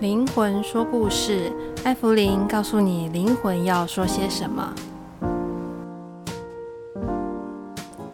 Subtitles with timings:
[0.00, 1.52] 灵魂说故事，
[1.84, 4.74] 艾芙灵告诉你灵魂要说些什么。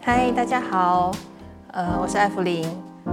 [0.00, 1.12] 嗨，大家好，
[1.70, 2.68] 呃，我是艾芙灵，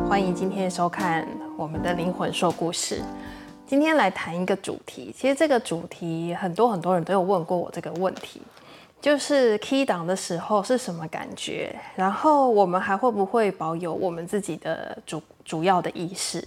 [0.10, 3.04] 欢迎今天收看我们的灵魂说故事。
[3.68, 8.42] 今天来谈一个主题，其实这个主题很多很多人都有问过我这个问题，
[9.00, 11.76] 就是 key 档的时候是什么感觉？
[11.96, 16.44] 然后我们还会不会保有我们自己的主主要的意识？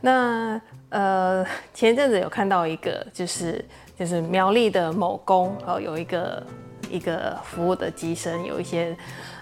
[0.00, 1.44] 那呃，
[1.74, 3.64] 前一阵子有看到一个，就是
[3.98, 6.42] 就是苗栗的某宫哦，有一个
[6.88, 8.96] 一个服务的机身有一些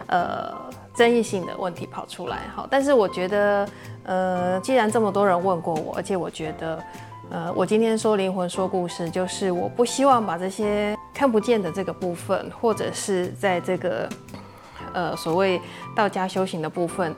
[0.07, 0.53] 呃
[0.95, 3.69] 争议性的问题跑出来，好，但是我觉得
[4.05, 6.83] 呃，既然这么多人问过我，而且我觉得
[7.31, 14.09] 呃，我今天说灵魂说故事，就是我不希望把这些看不见的这个部分，或者是在这个
[14.95, 15.61] 呃所谓
[15.95, 17.15] 道家修行的部分。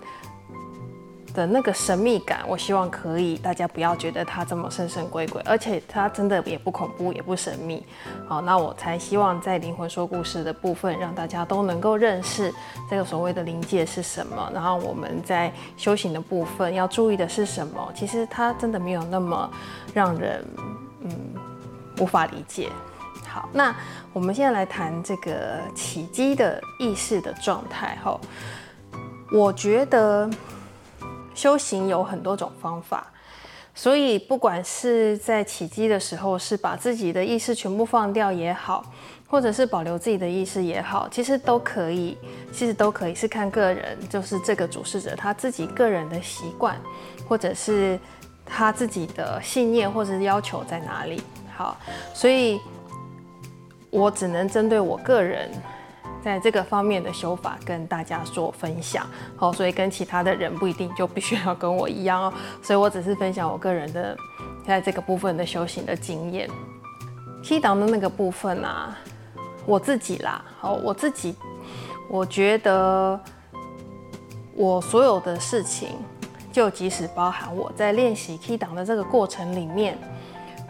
[1.38, 7.86] 的那个神秘感，我希望可以大家不要觉得它这么神神鬼鬼，而且它真的也不恐怖，也不神秘。
[8.26, 12.52] 好，那我才希望在灵魂说故事的部分，让大家都能够认识
[12.90, 14.50] 这个所谓的灵界是什么。
[14.52, 17.88] 然后我们在修行的部分要注意的是什么？
[17.94, 19.48] 其实它真的没有那么
[19.94, 20.44] 让人
[21.02, 21.10] 嗯
[22.00, 22.68] 无法理解。
[23.28, 23.72] 好，那
[24.12, 27.96] 我们现在来谈这个起机的意识的状态。
[28.02, 28.18] 哈，
[29.30, 30.28] 我觉得。
[31.38, 33.06] 修行有很多种方法，
[33.72, 38.84] 所以不管是在起机的时候，是把自己的意识全部放掉也好，
[39.28, 42.18] 或者是保留自己的意识也好，其实都可以，
[42.50, 46.76] 其实都可以是看个人，就是这个主事者他自己个人的习惯，
[47.28, 47.96] 或者是
[48.44, 51.22] 他自己的信念或者是要求在哪里。
[51.56, 51.76] 好，
[52.12, 52.60] 所以
[53.90, 55.48] 我只能针对我个人。
[56.22, 64.16] 在这个方面的修法跟大家做分享，好，所以跟其他的人不一定就必须要跟我一样哦， 所以我只是分享我个人的
[64.66, 66.48] 在这个部分的修行的经验。
[67.42, 68.96] K 档的那个部分啊，
[69.64, 71.34] 我自己啦，好，我自己，
[72.08, 73.18] 我觉得
[74.54, 75.90] 我所有的事情，
[76.52, 79.96] 就即使包含我在练习 key 档的这个过程里面。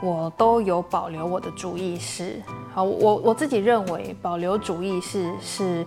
[0.01, 2.41] 我都有保留我的注意识，
[2.79, 5.85] 好，我我自己认为保留主义是是，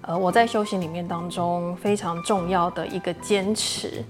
[0.00, 4.04] 呃，我在修行里面当中非常重要的一个坚持，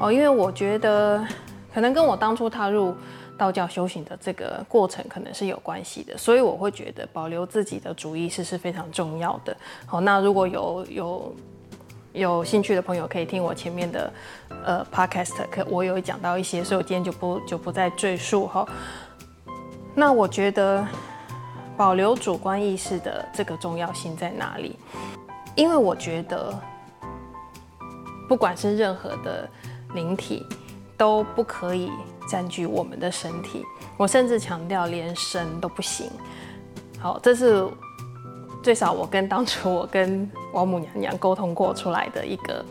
[0.00, 1.24] 哦，因为我觉得
[1.72, 2.92] 可能跟我当初踏入
[3.38, 9.56] 道教修行的这个过程可能是有关系的，所以我会觉得保留自己的主意是是非常重要的。
[9.86, 11.36] 好，那如果有有。
[12.12, 14.10] 有兴趣的朋友可以听我前面的
[14.64, 18.66] 呃 podcast，可我有讲到一些，所以我今天就不就不再赘述哈。
[19.94, 20.82] 那我觉得
[21.76, 24.78] 保留主观意识的这个重要性在哪里？
[25.54, 26.52] 因为我觉得
[28.28, 29.48] 不管是任何的
[29.94, 30.46] 灵体
[30.96, 31.90] 都不可以
[32.28, 33.64] 占据我们的身体，
[33.96, 36.10] 我甚至强调连神都不行。
[36.98, 37.68] 好，这是。
[38.62, 42.64] 最少我跟当初我跟王母娘娘沟通过出来的一个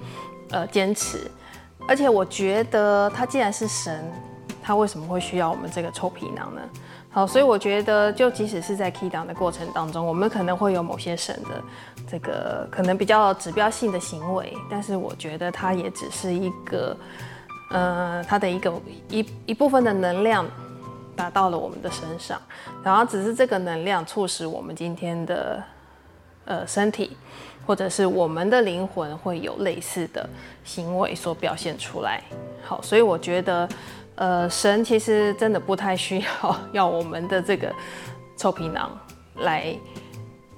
[0.52, 1.32] 呃坚持，
[1.88, 4.04] 而且我觉得他既然是神，
[4.62, 6.62] 他为什么会需要我们这个臭皮囊呢？
[7.16, 11.64] 好，所以我觉得就即使是在 key 档的过程当中，我们可能会有某些神的
[12.12, 16.98] 这个可能比较指标性的行为，但是我觉得它也只是一个
[17.72, 18.74] 呃它的一个
[19.08, 20.46] 一一部分的能量
[21.16, 22.38] 打到了我们的身上，
[22.84, 25.64] 然后只是这个能量促使我们今天的。
[26.48, 27.18] 呃，身体
[27.66, 30.30] 或者是我们的灵魂会有类似的
[30.64, 32.22] 行为所表现出来。
[32.64, 33.68] 好，所以我觉得，
[34.16, 37.74] 呃，神其实真的不太需要要我们的这个
[38.38, 38.98] 臭皮囊
[39.36, 39.76] 来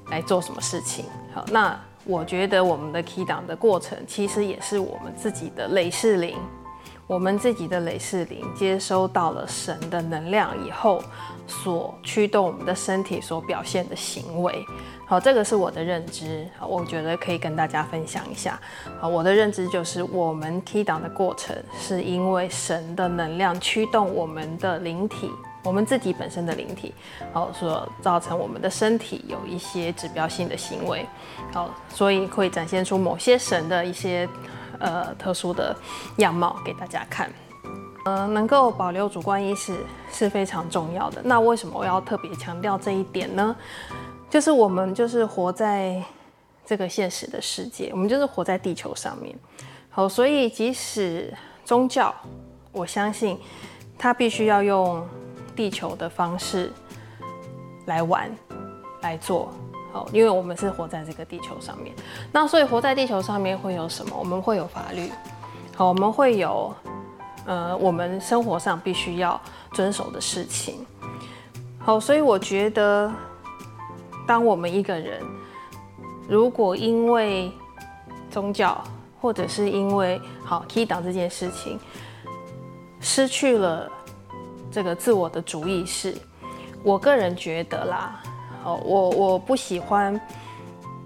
[0.10, 1.06] 来做什么事情。
[1.34, 6.38] 好，那我觉得我们的 key 档的过程，其实也是我们自己的雷士灵，
[7.08, 11.02] 我们自己的累世灵接收到了神的能量以后，
[11.48, 14.66] 所驱动我们的身体所表现的行为。
[15.08, 18.60] 好，这个是我的认知，我觉得可以跟大家分享一下。
[19.00, 25.32] 好，我的认知就是，我们踢档的过程是因为神的能量驱动我们的灵体，
[25.64, 26.94] 我们自己本身的灵体，
[27.32, 31.06] 好，所造成我们的身体有一些指标性的行为，
[31.54, 34.28] 好，所以会展现出某些神的一些
[34.80, 35.76] 呃特殊的
[36.18, 37.32] 样貌给大家看。
[38.06, 39.76] 呃，能够保留主观意识
[40.12, 41.22] 是非常重要的。
[41.26, 43.54] 那为什么我要特别强调这一点呢？
[44.30, 46.02] 就是我们就是活在
[46.66, 49.38] 这个现实的世界，我们就是活在地球上面。
[49.90, 51.34] 好，所以即使
[51.66, 52.14] 宗教，
[52.72, 53.38] 我相信
[53.98, 55.06] 它必须要用
[55.54, 56.72] 地球的方式
[57.88, 58.30] 来玩、
[59.02, 59.52] 来做。
[60.12, 61.96] 因为我们是活在这个地球上面。
[62.32, 64.16] 那所以活在地球上面会有什么？
[64.18, 65.12] 我们会有法律，
[65.76, 66.74] 好，我们会有
[67.46, 69.40] 呃，我们生活上必须要
[69.72, 70.86] 遵守的事情。
[71.80, 73.10] 好，所以我觉得，
[74.28, 75.24] 当我们一个人
[76.28, 77.50] 如果因为
[78.30, 78.84] 宗教，
[79.22, 81.80] 或者是因为好 key 档这件事情，
[83.00, 83.90] 失去了
[84.70, 86.14] 这个自我的主意识，
[86.84, 88.22] 我个人觉得啦，
[88.68, 90.20] 好，我我不喜欢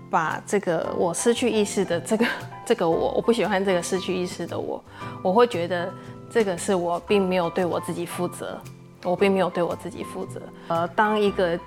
[0.09, 2.25] 把这个我失去意识的这个
[2.65, 4.83] 这个我，我不喜欢这个失去意识的我，
[5.21, 5.93] 我会觉得
[6.27, 8.59] 这个是我并没有对我自己负责，
[9.03, 10.41] 我并没有对我自己负责。
[10.69, 11.59] 呃，当一个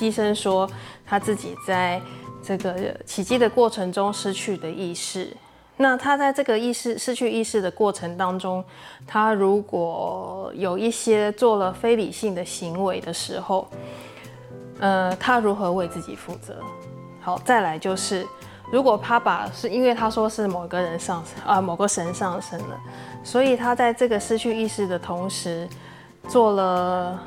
[0.00, 0.68] 医生说
[1.06, 2.02] 他自己在
[2.42, 5.28] 这个起乩的过程中失去的意识。
[5.76, 8.64] 那他在这个意识失去意识的过程当中，
[9.06, 13.68] 他如果有一些做了非理性的行为的时候，
[14.78, 16.56] 呃，他如何为自己负责？
[17.20, 18.26] 好，再来就是，
[18.70, 22.80] 如果他把是因为他说是某个人上啊，某个神上身了，
[23.24, 25.68] 所以他在这个失去意识的同时，
[26.28, 27.18] 做了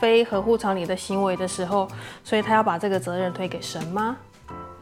[0.00, 1.88] 非合乎常理的行为的时候，
[2.22, 4.16] 所以他要把这个责任推给神吗？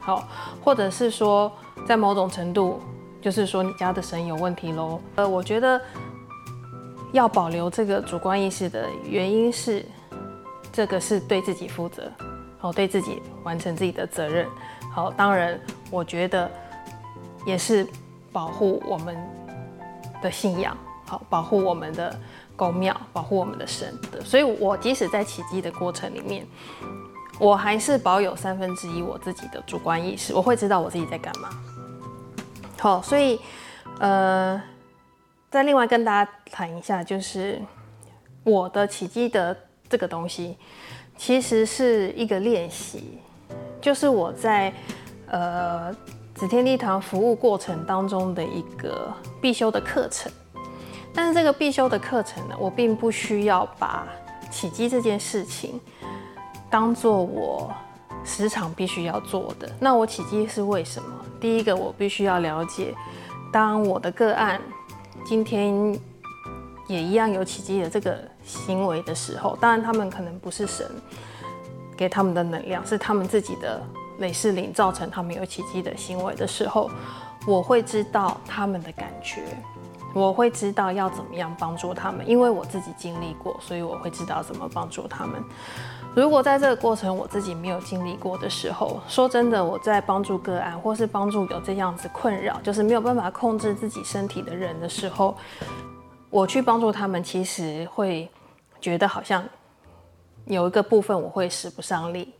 [0.00, 0.28] 好，
[0.62, 1.50] 或者是说，
[1.86, 2.80] 在某种程度，
[3.22, 5.00] 就是说你家的神有问题喽。
[5.14, 5.80] 呃，我觉得
[7.12, 9.82] 要保留这个主观意识的原因是，
[10.74, 12.10] 这个是对自己负责，
[12.58, 14.46] 好，对自己完成自己的责任。
[14.92, 15.58] 好，当然，
[15.90, 16.50] 我觉得
[17.46, 17.86] 也是
[18.32, 19.16] 保护我们
[20.20, 20.76] 的信仰，
[21.06, 22.18] 好，保护我们的
[22.56, 24.20] 宫庙，保护我们的神的。
[24.22, 26.44] 所以，我即使在奇迹的过程里面。
[27.40, 31.48] 我还是保有三分之一我自己的主观意识，我会知道我自己在干嘛。
[32.78, 33.40] 好，所以，
[33.98, 34.62] 呃，
[35.50, 37.60] 再另外跟大家谈一下，就是
[38.44, 39.56] 我的奇迹的
[39.94, 40.56] 这个东西，
[41.16, 43.20] 其实是一个练习，
[43.80, 44.72] 就是我在
[45.28, 45.94] 呃
[46.34, 50.32] 紫天地堂服务过程当中的一个必修的课程。
[51.14, 54.04] 但是这个必修的课程呢，我并不需要把
[54.50, 55.80] 起机这件事情。
[56.68, 57.72] 当做我
[58.24, 61.08] 时常必须要做的，那我起机是为什么？
[61.40, 62.92] 第一个，我必须要了解，
[63.52, 64.60] 当我的个案
[65.24, 65.96] 今天
[66.86, 70.86] 也一样有奇迹的这个行为的时候，当然他们可能不是神
[71.96, 73.82] 给他们的能量，是他们自己的
[74.18, 76.90] 累世灵造成他们有奇迹的行为的时候，
[77.46, 79.42] 我会知道他们的感觉，
[80.14, 85.42] 我会知道要怎么样帮助他们，因为我自己经历过，所以我会知道怎么帮助他们。
[86.14, 95.36] 如果在这个过程我自己没有经历过的时候，说真的，我在帮助个案或是帮助有这样子困扰，就是没有办法控制自己身体的人的时候，
[96.34, 98.28] 我去帮助他们，其实会
[98.80, 99.48] 觉得好像
[100.46, 102.34] 有一个部分我会使不上力。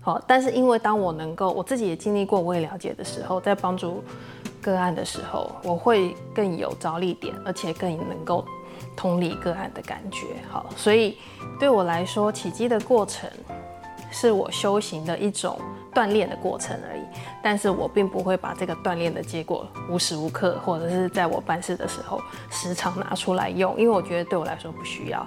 [0.00, 4.02] 好，但是因为当我能够我自己也经历过，我也了解的时候，在帮助
[4.60, 8.44] 个案的时候，我会更有着力点，而且更能够。
[8.96, 11.16] 同理个案的感觉，好，所以
[11.58, 13.30] 对我来说，起机的过程
[14.10, 15.58] 是我修行的一种
[15.94, 17.02] 锻炼的过程而已。
[17.42, 22.20] 但是我并不会把这个锻炼的结果无时无刻，或者是在我办事的时候
[22.50, 25.26] 时常拿出来用，因为我觉得对我来说不需要。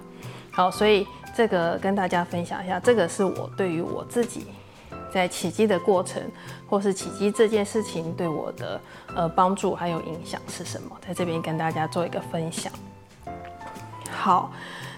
[0.51, 4.45] 好，所以这个跟大家分享一下，这个是我对于我自己
[5.11, 6.21] 在起机的过程，
[6.69, 8.81] 或是起机这件事情对我的
[9.15, 12.71] 呃帮助还有影响是什么，在这边跟大家做一个分享。
[14.11, 14.51] 好，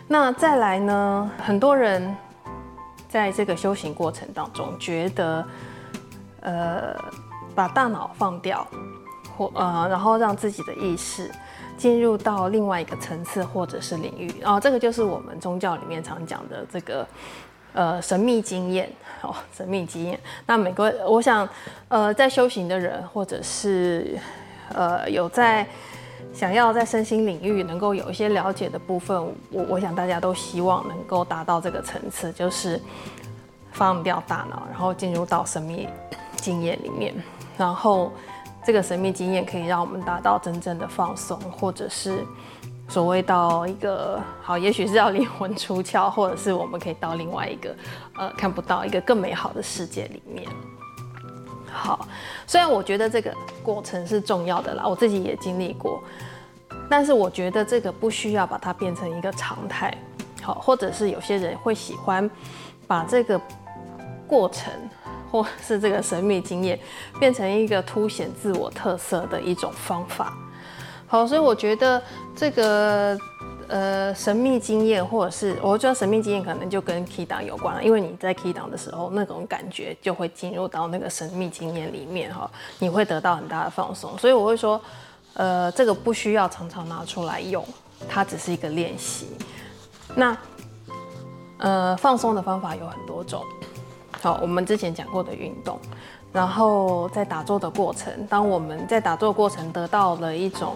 [0.07, 1.31] 那再来呢？
[1.41, 2.15] 很多人
[3.15, 5.47] 在这个修行过程当中，觉得，
[6.41, 6.93] 呃，
[7.55, 8.67] 把大脑放掉，
[9.37, 11.31] 或呃，然后让自己的意识
[11.77, 17.07] 进入到另外一个层次或者是领域，然后这个就是我们宗教里面常讲的这个，
[17.71, 18.91] 呃，神秘经验
[19.21, 20.19] 哦，神秘经验。
[20.45, 21.47] 那每个我想，
[21.87, 24.19] 呃，在修行的人，或者是
[24.73, 25.65] 呃，有在。
[26.35, 29.17] 想要在身心领域能够有一些了解的部分，
[29.49, 32.79] 我我想大家都希望能够达到这个层次，就是
[33.71, 35.87] 放掉大脑，然后进入到神秘
[36.35, 37.15] 经验里面，
[37.57, 38.11] 然后
[38.65, 42.25] 这个神秘经验可以让我们达到真正的放松，或者是
[42.89, 47.73] 所谓到一个好，也许是要灵魂出窍，或者是我们可以到另外一个
[48.17, 50.45] 呃看不到一个更美好的世界里面。
[51.75, 52.07] 好，
[52.47, 56.01] 虽然我觉得这个过程是重要的啦，我自己也经历过，
[56.89, 59.93] 但是我觉得这个不需要把它变成一个常态。
[60.41, 62.29] 好，或者是有些人会喜欢
[62.87, 63.39] 把这个
[64.25, 64.71] 过程
[65.29, 66.79] 或是这个神秘经验
[67.19, 70.33] 变成一个凸显自我特色的一种方法。
[71.07, 72.01] 好，所以我觉得
[72.35, 73.17] 这个。
[73.67, 84.15] 呃，神秘经验，或者是我觉得神秘经验可能就跟 key 档有关了，因为你在 key 档的时候，那种感觉就会进入到那个神秘经验里面哈，你会得到很大的放松。
[84.19, 84.79] 所以我会说，
[85.33, 87.65] 呃，这个不需要常常拿出来用，
[88.07, 89.29] 它只是一个练习。
[90.13, 90.37] 那
[91.57, 93.43] 呃，放松的方法有很多种。
[94.21, 95.79] 好，我们之前讲过的运动，
[96.31, 100.75] 然后在打坐的过程，当我们在打坐过程得到了一种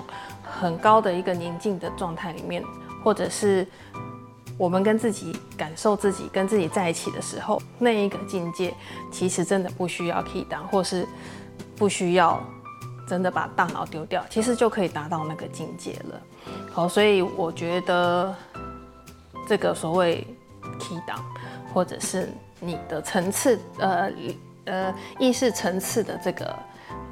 [0.50, 2.63] 很高的一个宁静的状态里面，
[3.03, 3.65] 或者是
[4.58, 8.74] 我们跟自己感受自己跟自己在一起的时候，那一个境界
[9.12, 11.08] 其实真的不需要 key down，或是
[11.77, 12.41] 不需要
[13.08, 16.22] 真的把大脑丢掉，其实就可以达到那个境界了。
[16.74, 18.36] 好，所以我觉得
[19.48, 20.25] 这个所谓
[20.77, 21.22] key down，
[21.74, 22.29] 或者是
[22.60, 24.12] 你的层次，呃
[24.65, 26.53] 呃意识层次的这个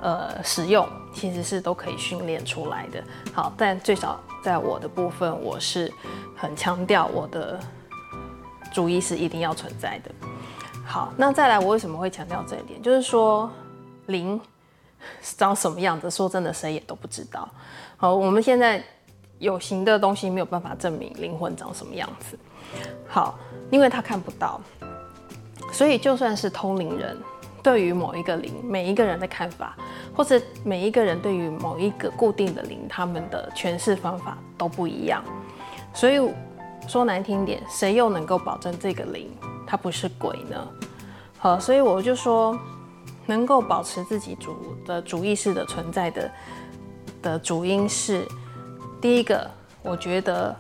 [0.02, 3.04] 呃使用，其实是都可以训练出来的。
[3.34, 5.92] 好，但最少在我的部分，我是
[6.36, 7.60] 很强调我的
[8.74, 10.12] 主意是一定要存在的。
[10.86, 12.82] 好，那再来，我为什么会强调这一点？
[12.82, 13.52] 就是说
[14.08, 14.40] 灵
[15.38, 17.50] 长什么样子，说真的，谁也都不知道。
[17.98, 18.84] 好，我们现在。
[19.40, 22.36] 有形的东西没有办法证明灵魂长什么样子。
[23.08, 23.38] 好，
[23.70, 24.60] 因为他看不到，
[25.72, 27.16] 所以就算是通灵人，
[27.68, 29.76] 对于某一个灵，每一个人的看法，
[30.16, 35.22] 或者每一个人对于某一个固定的灵，他们的诠释方法都不一样。
[35.94, 36.18] 所以
[36.88, 39.30] 说难听点，谁又能够保证这个灵
[39.68, 40.66] 它不是鬼呢？
[41.38, 42.58] 好，所以我就说，
[43.26, 44.56] 能够保持自己主
[44.86, 46.32] 的主意识的存在的
[47.22, 48.26] 的主因是。
[49.02, 49.46] 第一个，
[49.84, 50.56] 我觉得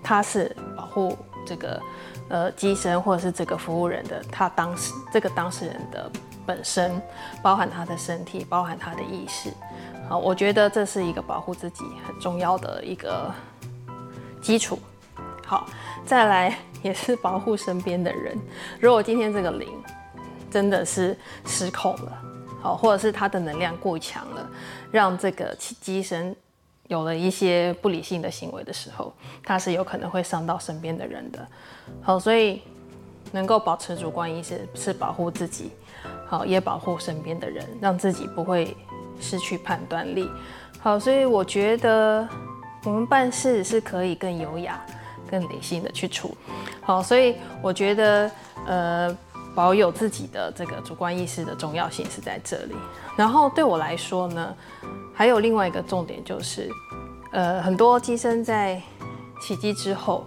[0.00, 1.82] 他是保护这个
[2.30, 6.10] 呃机身或者是这个服务人的，他当时这个当事人的
[6.46, 7.00] 本身，
[7.42, 9.52] 包含他的身体，包含他的意识。
[10.08, 13.30] 好，我觉得这是一个保护自己很重要的一个
[14.40, 14.78] 基础。
[15.44, 15.66] 好，
[16.06, 18.38] 再来也是保护身边的人。
[18.80, 19.68] 如果今天这个灵
[20.50, 22.22] 真的是失控了，
[22.62, 24.48] 好，或者是他的能量过强了，
[24.90, 26.34] 让这个机身。
[26.90, 29.12] 有了一些不理性的行为的时候，
[29.44, 31.46] 他是有可能会伤到身边的人的。
[32.02, 32.62] 好，所以
[33.30, 35.70] 能够保持主观意识是保护自己，
[36.26, 38.76] 好，也保护身边的人，让自己不会
[39.20, 40.28] 失去判断力。
[40.80, 42.28] 好，所以我觉得
[42.82, 44.84] 我们办事是可以更优雅、
[45.30, 46.36] 更理性的去处。
[46.80, 48.28] 好，所以我觉得
[48.66, 49.16] 呃，
[49.54, 52.74] 保有自己的这个主观意识的重要性是在这里。
[53.16, 54.54] 然后对我来说呢，
[55.14, 56.70] 还有另外一个重点就是，
[57.32, 58.80] 呃，很多机身在
[59.42, 60.24] 起机之后，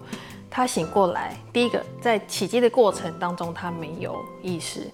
[0.49, 4.91] 他醒过来，第一个在起机的过程当中他没有意识，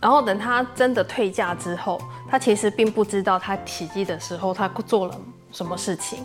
[0.00, 5.14] 然后等他真的退驾之后，他其实并不知道他起机的时候他做了
[5.50, 6.24] 什么事情，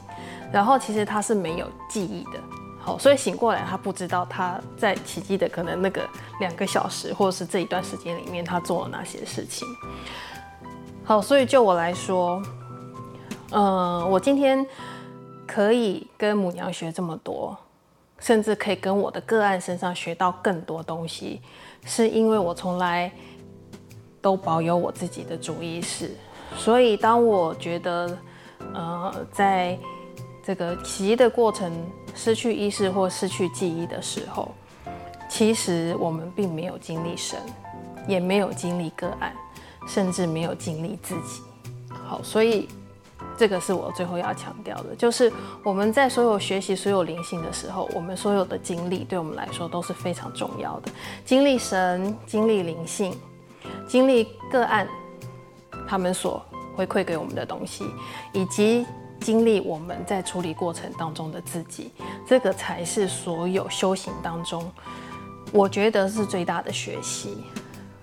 [0.51, 2.39] 然后其实他是没有记忆的，
[2.87, 6.07] 好，所以醒过来他不知道他在奇迹的可能那个
[6.39, 9.67] 两个小时或者是这一段时间里面他做了哪些事情，
[11.03, 12.41] 好，所以就我来说。
[13.51, 14.65] 嗯、呃，我今天
[15.45, 17.57] 可以跟母娘学这么多，
[18.19, 21.41] 甚至可以跟我的个案身上学到更多东西，
[21.85, 23.11] 是因为我从来
[24.21, 26.15] 都保有我自己的主意识。
[26.55, 28.17] 所以，当我觉得，
[28.73, 29.77] 呃，在
[30.43, 31.71] 这个奇迹的过程
[32.17, 34.51] 失去意识或失去记忆的时候，
[35.29, 37.39] 其实我们并没有经历神，
[38.07, 39.33] 也没有经历个案，
[39.87, 41.41] 甚至没有经历自己。
[41.89, 42.67] 好，所以。
[43.35, 45.31] 这个是我最后要强调的，就是
[45.63, 50.91] 我们在所有学习所有灵性的时候，我们所有的经历对我们来说都是非常重要的。
[51.23, 53.15] 经历神，经历灵性，
[53.87, 54.87] 经历个案，
[55.87, 56.43] 他们所
[56.75, 57.85] 回馈给我们的东西，
[58.33, 58.85] 以及
[59.19, 61.91] 经历我们在处理过程当中的自己，
[62.27, 64.71] 这个才是所有修行当中，
[65.51, 67.37] 我觉得是最大的学习，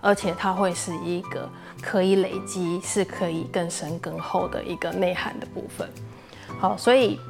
[0.00, 1.48] 而且它会是一个。
[1.82, 5.86] 可以累积，是可以更深更厚的一个内涵的部分。
[6.58, 7.20] 好，所以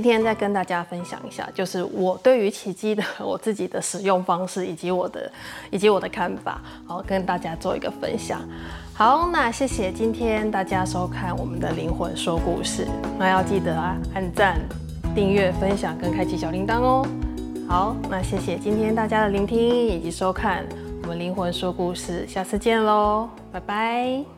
[0.00, 5.28] 今天再跟大家分享一下，就是我对于奇迹的我自己的使用方式，以及我的
[5.72, 8.40] 以及我的看法，好，跟大家做一个分享。
[8.94, 12.86] 好，那谢谢今天大家收看我们的灵魂说故事，
[13.18, 14.60] 那要记得啊，按赞、
[15.16, 17.04] 订阅、分享跟开启小铃铛哦。
[17.68, 20.64] 好，那谢谢今天大家的聆听以及收看。
[21.02, 24.37] 我们灵魂说故事，下次见喽，拜拜。